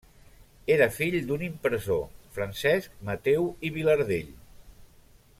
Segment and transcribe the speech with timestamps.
[0.75, 2.01] Era fill d'un impressor,
[2.37, 4.33] Francesc Mateu i Vilardell.